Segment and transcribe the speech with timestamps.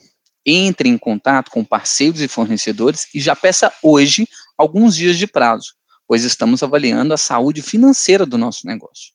[0.46, 4.28] Entre em contato com parceiros e fornecedores e já peça hoje
[4.58, 5.74] alguns dias de prazo,
[6.08, 9.14] pois estamos avaliando a saúde financeira do nosso negócio.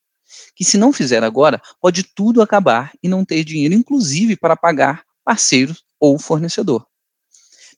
[0.55, 5.05] Que se não fizer agora, pode tudo acabar e não ter dinheiro, inclusive para pagar
[5.25, 6.87] parceiro ou fornecedor.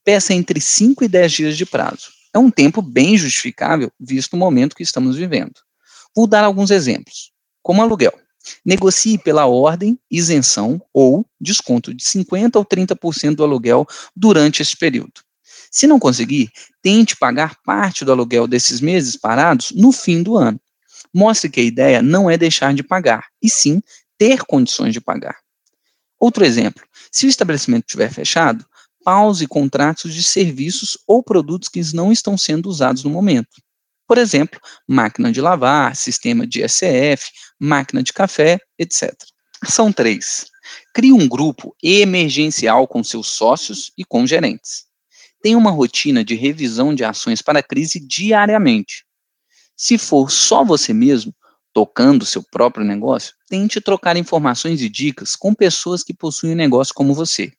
[0.04, 2.10] Peça entre 5 e 10 dias de prazo.
[2.34, 5.54] É um tempo bem justificável, visto o momento que estamos vivendo.
[6.14, 8.12] Vou dar alguns exemplos, como aluguel.
[8.64, 13.86] Negocie pela ordem, isenção ou desconto de 50% ou 30% do aluguel
[14.17, 15.20] durante esse período.
[15.70, 16.50] Se não conseguir,
[16.83, 20.61] tente pagar parte do aluguel desses meses parados no fim do ano.
[21.14, 23.80] Mostre que a ideia não é deixar de pagar, e sim
[24.18, 25.42] ter condições de pagar.
[26.22, 28.64] Outro exemplo: se o estabelecimento estiver fechado,
[29.05, 33.60] pause contratos de serviços ou produtos que não estão sendo usados no momento.
[34.06, 37.28] Por exemplo, máquina de lavar, sistema de SF,
[37.58, 39.12] máquina de café, etc.
[39.61, 40.46] Ação 3.
[40.94, 44.84] Crie um grupo emergencial com seus sócios e com gerentes.
[45.42, 49.05] Tenha uma rotina de revisão de ações para a crise diariamente.
[49.77, 51.34] Se for só você mesmo,
[51.72, 56.94] tocando seu próprio negócio, tente trocar informações e dicas com pessoas que possuem um negócio
[56.94, 57.52] como você.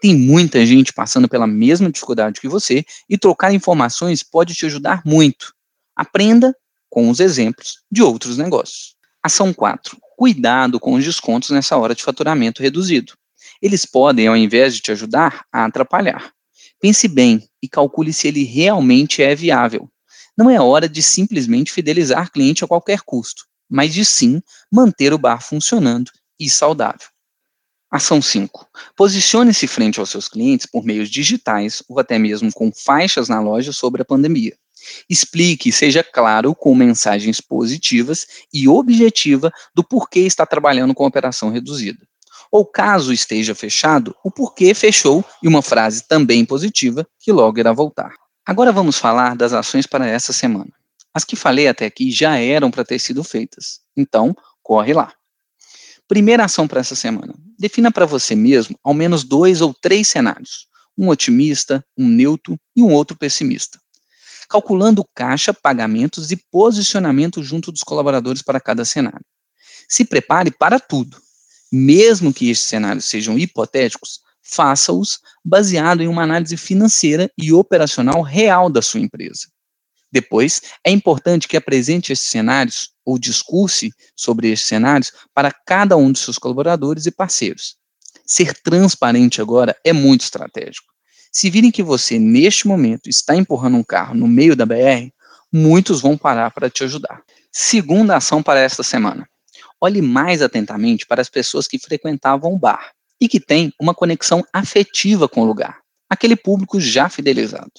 [0.00, 5.02] Tem muita gente passando pela mesma dificuldade que você e trocar informações pode te ajudar
[5.04, 5.54] muito.
[5.94, 6.54] Aprenda
[6.90, 8.96] com os exemplos de outros negócios.
[9.22, 9.96] Ação 4.
[10.16, 13.12] Cuidado com os descontos nessa hora de faturamento reduzido.
[13.60, 16.32] Eles podem, ao invés de te ajudar, a atrapalhar.
[16.80, 19.88] Pense bem e calcule se ele realmente é viável.
[20.36, 25.18] Não é hora de simplesmente fidelizar cliente a qualquer custo mas de sim manter o
[25.18, 27.08] bar funcionando e saudável.
[27.90, 28.66] Ação 5.
[28.94, 33.72] Posicione-se frente aos seus clientes por meios digitais ou até mesmo com faixas na loja
[33.72, 34.54] sobre a pandemia.
[35.08, 41.50] Explique e seja claro com mensagens positivas e objetiva do porquê está trabalhando com operação
[41.50, 42.06] reduzida.
[42.50, 47.72] Ou caso esteja fechado, o porquê fechou e uma frase também positiva que logo irá
[47.72, 48.12] voltar.
[48.44, 50.72] Agora vamos falar das ações para essa semana.
[51.14, 53.80] As que falei até aqui já eram para ter sido feitas.
[53.96, 55.12] Então, corre lá.
[56.08, 57.34] Primeira ação para essa semana.
[57.58, 62.82] Defina para você mesmo ao menos dois ou três cenários: um otimista, um neutro e
[62.82, 63.78] um outro pessimista.
[64.48, 69.24] Calculando caixa, pagamentos e posicionamento junto dos colaboradores para cada cenário.
[69.88, 71.16] Se prepare para tudo.
[71.72, 78.68] Mesmo que estes cenários sejam hipotéticos, faça-os baseado em uma análise financeira e operacional real
[78.68, 79.48] da sua empresa.
[80.12, 86.12] Depois, é importante que apresente esses cenários ou discurse sobre esses cenários para cada um
[86.12, 87.76] de seus colaboradores e parceiros.
[88.26, 90.92] Ser transparente agora é muito estratégico.
[91.32, 95.10] Se virem que você, neste momento, está empurrando um carro no meio da BR,
[95.50, 97.22] muitos vão parar para te ajudar.
[97.50, 99.26] Segunda ação para esta semana.
[99.80, 104.44] Olhe mais atentamente para as pessoas que frequentavam o bar e que têm uma conexão
[104.52, 107.72] afetiva com o lugar, aquele público já fidelizado.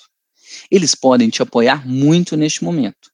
[0.70, 3.12] Eles podem te apoiar muito neste momento.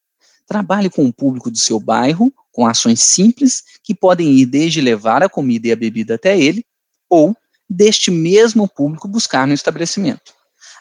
[0.48, 5.22] Trabalhe com o público do seu bairro, com ações simples que podem ir desde levar
[5.22, 6.66] a comida e a bebida até ele,
[7.10, 7.36] ou
[7.70, 10.34] deste mesmo público buscar no estabelecimento.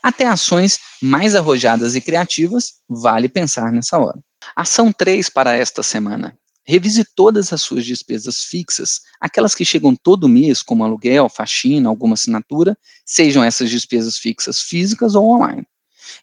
[0.02, 4.18] Até ações mais arrojadas e criativas, vale pensar nessa hora.
[4.56, 6.36] Ação 3 para esta semana.
[6.64, 12.14] Revise todas as suas despesas fixas, aquelas que chegam todo mês, como aluguel, faxina, alguma
[12.14, 12.76] assinatura,
[13.06, 15.66] sejam essas despesas fixas físicas ou online.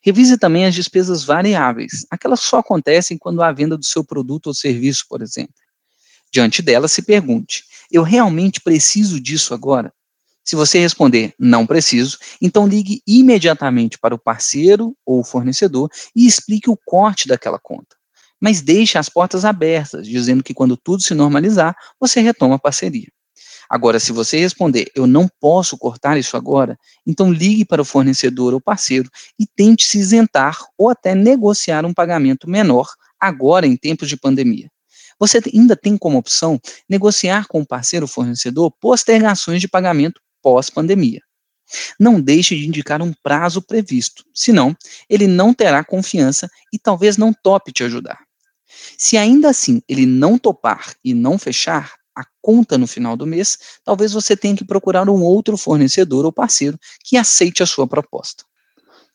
[0.04, 4.48] Revise também as despesas variáveis, aquelas que só acontecem quando há venda do seu produto
[4.48, 5.54] ou serviço, por exemplo.
[6.32, 9.94] Diante delas, se pergunte: eu realmente preciso disso agora?
[10.44, 16.70] Se você responder não preciso, então ligue imediatamente para o parceiro ou fornecedor e explique
[16.70, 17.96] o corte daquela conta.
[18.40, 23.08] Mas deixe as portas abertas, dizendo que quando tudo se normalizar, você retoma a parceria.
[23.70, 28.54] Agora, se você responder eu não posso cortar isso agora, então ligue para o fornecedor
[28.54, 29.10] ou parceiro
[29.40, 32.88] e tente se isentar ou até negociar um pagamento menor
[33.20, 34.70] agora em tempos de pandemia.
[35.20, 36.60] Você ainda tem como opção
[36.90, 41.22] negociar com o parceiro ou fornecedor postergações de pagamento pós-pandemia.
[42.00, 44.76] Não deixe de indicar um prazo previsto, senão
[45.10, 48.20] ele não terá confiança e talvez não tope te ajudar.
[48.98, 53.58] Se ainda assim ele não topar e não fechar a conta no final do mês,
[53.84, 58.44] talvez você tenha que procurar um outro fornecedor ou parceiro que aceite a sua proposta.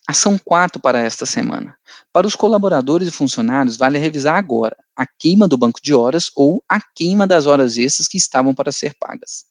[0.06, 1.76] Ação 4 para esta semana.
[2.12, 6.62] Para os colaboradores e funcionários, vale revisar agora a queima do banco de horas ou
[6.68, 9.44] a queima das horas extras que estavam para ser pagas.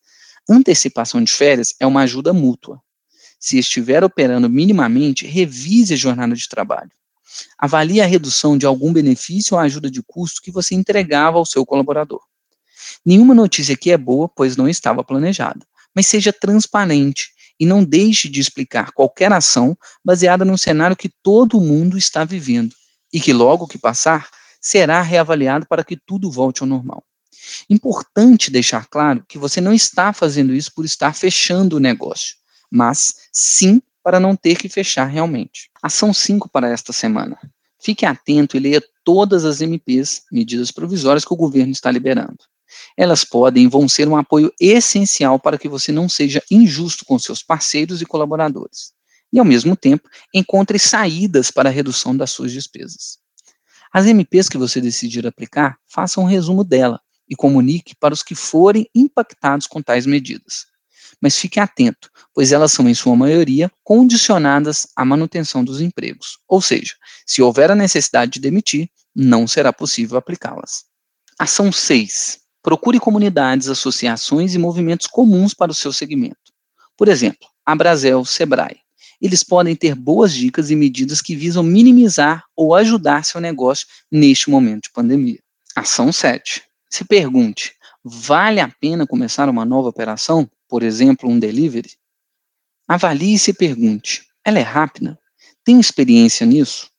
[0.49, 2.81] Antecipação de férias é uma ajuda mútua.
[3.39, 6.91] Se estiver operando minimamente, revise a jornada de trabalho.
[7.57, 11.65] Avalie a redução de algum benefício ou ajuda de custo que você entregava ao seu
[11.65, 12.21] colaborador.
[13.05, 15.65] Nenhuma notícia aqui é boa, pois não estava planejada,
[15.95, 17.29] mas seja transparente
[17.59, 22.73] e não deixe de explicar qualquer ação baseada no cenário que todo mundo está vivendo
[23.11, 24.29] e que logo que passar
[24.61, 27.03] será reavaliado para que tudo volte ao normal.
[27.69, 32.35] Importante deixar claro que você não está fazendo isso por estar fechando o negócio,
[32.71, 35.69] mas sim para não ter que fechar realmente.
[35.81, 37.37] Ação 5 para esta semana.
[37.81, 42.39] Fique atento e leia todas as MPs, medidas provisórias que o governo está liberando.
[42.97, 47.17] Elas podem e vão ser um apoio essencial para que você não seja injusto com
[47.17, 48.93] seus parceiros e colaboradores.
[49.31, 53.19] E, ao mesmo tempo, encontre saídas para a redução das suas despesas.
[53.91, 58.35] As MPs que você decidir aplicar, faça um resumo dela e comunique para os que
[58.35, 60.65] forem impactados com tais medidas.
[61.21, 66.39] Mas fique atento, pois elas são, em sua maioria, condicionadas à manutenção dos empregos.
[66.47, 66.95] Ou seja,
[67.25, 70.85] se houver a necessidade de demitir, não será possível aplicá-las.
[71.37, 72.38] Ação 6.
[72.61, 76.53] Procure comunidades, associações e movimentos comuns para o seu segmento.
[76.97, 78.81] Por exemplo, a Brasel, Sebrae.
[79.21, 84.49] Eles podem ter boas dicas e medidas que visam minimizar ou ajudar seu negócio neste
[84.49, 85.39] momento de pandemia.
[85.75, 86.63] Ação 7.
[86.89, 87.73] Se pergunte:
[88.03, 91.91] vale a pena começar uma nova operação, por exemplo, um delivery?
[92.87, 95.17] Avalie e se pergunte: ela é rápida?
[95.63, 96.89] Tenho experiência nisso?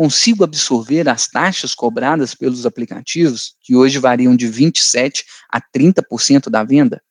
[0.00, 6.64] Consigo absorver as taxas cobradas pelos aplicativos, que hoje variam de 27% a 30% da
[6.64, 7.02] venda?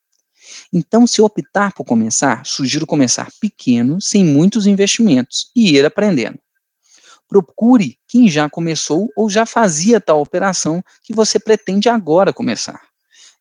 [0.73, 6.39] Então, se optar por começar, sugiro começar pequeno, sem muitos investimentos, e ir aprendendo
[7.27, 12.81] procure quem já começou ou já fazia tal operação que você pretende agora começar.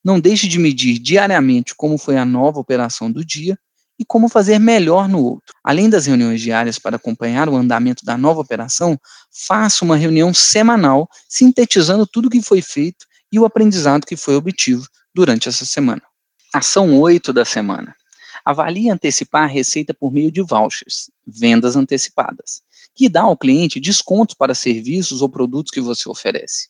[0.04, 3.58] Não deixe de medir diariamente como foi a nova operação do dia
[3.98, 5.54] e como fazer melhor no outro.
[5.62, 8.98] Além das reuniões diárias para acompanhar o andamento da nova operação,
[9.30, 14.36] faça uma reunião semanal sintetizando tudo o que foi feito e o aprendizado que foi
[14.36, 16.02] obtido durante essa semana.
[16.54, 17.94] Ação 8 da semana.
[18.44, 22.62] Avalie antecipar a receita por meio de vouchers, vendas antecipadas
[22.98, 26.68] que dá ao cliente descontos para serviços ou produtos que você oferece.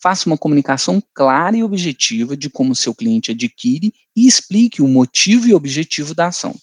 [0.00, 5.46] Faça uma comunicação clara e objetiva de como seu cliente adquire e explique o motivo
[5.46, 6.54] e objetivo da ação.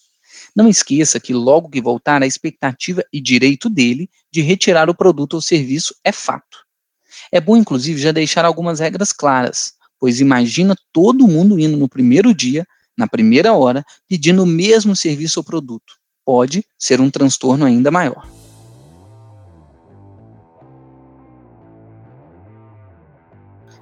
[0.56, 5.36] Não esqueça que logo que voltar, a expectativa e direito dele de retirar o produto
[5.36, 6.60] ou serviço é fato.
[7.32, 12.34] É bom, inclusive, já deixar algumas regras claras, pois imagina todo mundo indo no primeiro
[12.34, 12.66] dia,
[12.98, 15.96] na primeira hora, pedindo o mesmo serviço ou produto.
[16.26, 18.41] Pode ser um transtorno ainda maior.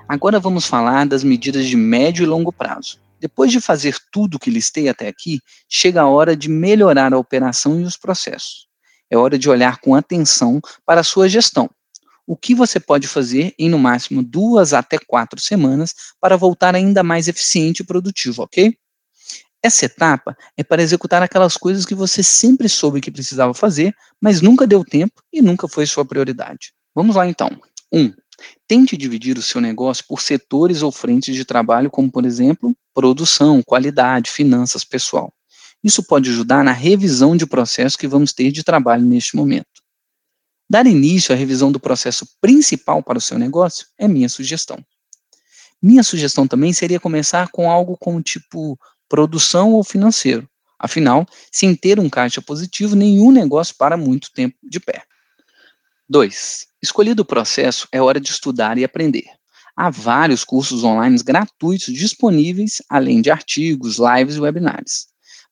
[0.10, 3.00] Agora vamos falar das medidas de médio e longo prazo.
[3.20, 5.39] Depois de fazer tudo o que listei até aqui,
[5.70, 8.68] chega a hora de melhorar a operação e os processos.
[9.08, 11.70] É hora de olhar com atenção para a sua gestão.
[12.25, 17.04] O que você pode fazer em no máximo duas até quatro semanas para voltar ainda
[17.04, 18.75] mais eficiente e produtivo, ok?
[19.62, 24.42] Essa etapa é para executar aquelas coisas que você sempre soube que precisava fazer, mas
[24.42, 26.74] nunca deu tempo e nunca foi sua prioridade.
[26.96, 27.50] Vamos lá então.
[27.94, 28.00] 1.
[28.00, 28.13] Um,
[28.67, 33.62] Tente dividir o seu negócio por setores ou frentes de trabalho, como, por exemplo, produção,
[33.63, 35.34] qualidade, finanças, pessoal.
[35.84, 39.67] Isso pode ajudar na revisão de processos que vamos ter de trabalho neste momento.
[40.69, 44.77] Dar início à revisão do processo principal para o seu negócio é minha sugestão.
[45.81, 48.77] Minha sugestão também seria começar com algo como tipo
[49.08, 50.48] produção ou financeiro.
[50.77, 55.03] Afinal, sem ter um caixa positivo, nenhum negócio para muito tempo de pé.
[56.10, 56.66] 2.
[56.82, 59.25] Escolhido o processo, é hora de estudar e aprender.
[59.78, 65.06] Há vários cursos online gratuitos disponíveis, além de artigos, lives e webinars.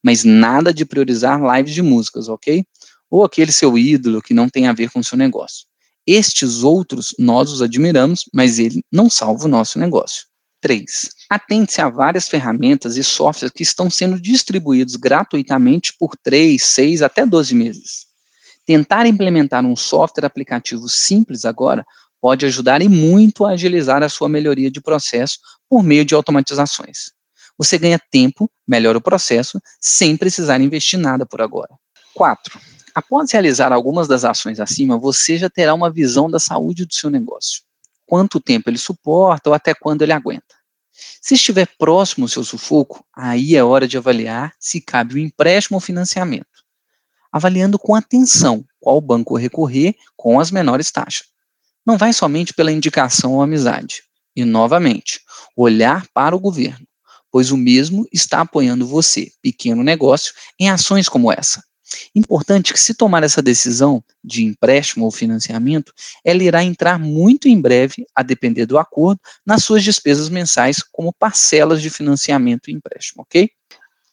[0.03, 2.65] Mas nada de priorizar lives de músicas, ok?
[3.07, 5.67] Ou aquele seu ídolo que não tem a ver com o seu negócio.
[6.07, 10.25] Estes outros nós os admiramos, mas ele não salva o nosso negócio.
[10.59, 11.09] 3.
[11.29, 17.27] Atente-se a várias ferramentas e softwares que estão sendo distribuídos gratuitamente por 3, 6 até
[17.27, 18.06] 12 meses.
[18.67, 21.83] Tentar implementar um software aplicativo simples agora
[22.21, 27.11] pode ajudar e muito a agilizar a sua melhoria de processo por meio de automatizações.
[27.57, 31.69] Você ganha tempo, melhora o processo, sem precisar investir nada por agora.
[32.13, 32.59] 4.
[32.93, 37.09] Após realizar algumas das ações acima, você já terá uma visão da saúde do seu
[37.09, 37.65] negócio
[38.07, 40.55] quanto tempo ele suporta ou até quando ele aguenta.
[41.21, 45.75] Se estiver próximo ao seu sufoco, aí é hora de avaliar se cabe o empréstimo
[45.75, 46.47] ou financiamento.
[47.31, 51.27] Avaliando com atenção qual banco recorrer com as menores taxas.
[51.85, 54.03] Não vai somente pela indicação ou amizade.
[54.35, 55.21] E, novamente,
[55.55, 56.85] olhar para o governo,
[57.31, 61.63] pois o mesmo está apoiando você, pequeno negócio, em ações como essa.
[62.13, 65.93] Importante que, se tomar essa decisão de empréstimo ou financiamento,
[66.23, 71.13] ela irá entrar muito em breve, a depender do acordo, nas suas despesas mensais como
[71.13, 73.49] parcelas de financiamento e empréstimo, ok?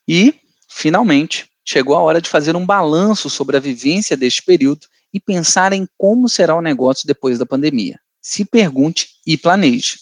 [0.07, 0.35] E,
[0.69, 5.73] finalmente, chegou a hora de fazer um balanço sobre a vivência deste período e pensar
[5.73, 7.99] em como será o negócio depois da pandemia.
[8.21, 9.99] Se pergunte e planeje.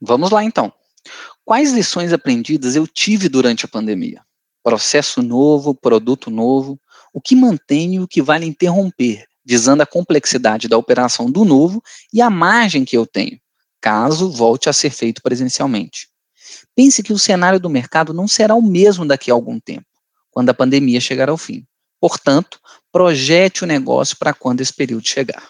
[0.00, 0.72] Vamos lá então.
[1.44, 4.22] Quais lições aprendidas eu tive durante a pandemia?
[4.62, 6.80] Processo novo, produto novo,
[7.12, 11.82] o que mantém e o que vale interromper, visando a complexidade da operação do novo
[12.12, 13.40] e a margem que eu tenho,
[13.80, 16.08] caso volte a ser feito presencialmente.
[16.74, 19.86] Pense que o cenário do mercado não será o mesmo daqui a algum tempo,
[20.32, 21.64] quando a pandemia chegar ao fim.
[22.00, 22.58] Portanto,
[22.90, 25.48] projete o negócio para quando esse período chegar.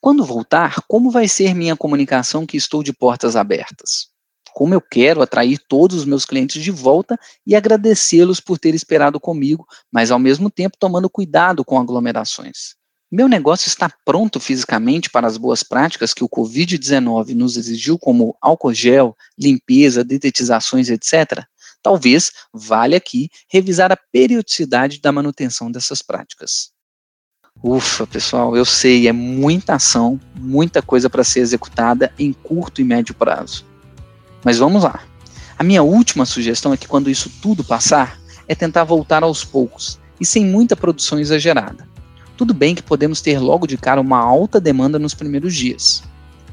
[0.00, 4.10] Quando voltar, como vai ser minha comunicação que estou de portas abertas?
[4.52, 9.18] como eu quero atrair todos os meus clientes de volta e agradecê-los por ter esperado
[9.20, 12.74] comigo, mas ao mesmo tempo tomando cuidado com aglomerações.
[13.10, 18.36] Meu negócio está pronto fisicamente para as boas práticas que o Covid-19 nos exigiu, como
[18.40, 21.44] álcool gel, limpeza, detetizações, etc.
[21.82, 26.70] Talvez valha aqui revisar a periodicidade da manutenção dessas práticas.
[27.62, 32.84] Ufa, pessoal, eu sei, é muita ação, muita coisa para ser executada em curto e
[32.84, 33.66] médio prazo.
[34.44, 35.02] Mas vamos lá.
[35.58, 38.18] A minha última sugestão é que quando isso tudo passar,
[38.48, 41.88] é tentar voltar aos poucos e sem muita produção exagerada.
[42.36, 46.02] Tudo bem que podemos ter logo de cara uma alta demanda nos primeiros dias,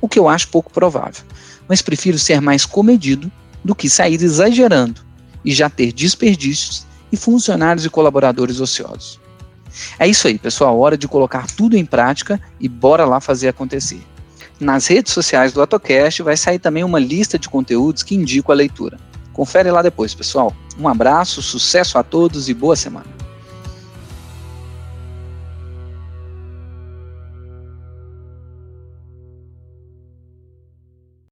[0.01, 1.23] o que eu acho pouco provável,
[1.67, 3.31] mas prefiro ser mais comedido
[3.63, 5.06] do que sair exagerando
[5.47, 9.17] e já ter desperdícios e funcionários e colaboradores ociosos.
[9.97, 10.77] É isso aí, pessoal.
[10.77, 14.01] Hora de colocar tudo em prática e bora lá fazer acontecer.
[14.59, 18.55] Nas redes sociais do AtoCast vai sair também uma lista de conteúdos que indicam a
[18.55, 18.99] leitura.
[19.31, 20.53] Confere lá depois, pessoal.
[20.77, 23.16] Um abraço, sucesso a todos e boa semana.